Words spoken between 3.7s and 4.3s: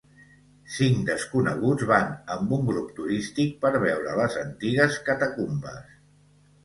veure